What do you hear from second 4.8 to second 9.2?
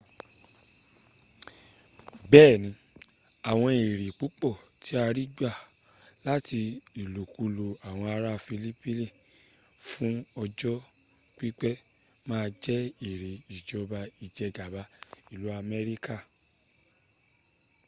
ti a rigba lati ilokulo awon ara filipini